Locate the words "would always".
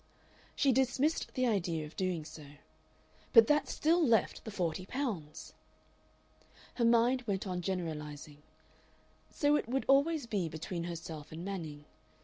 9.69-10.25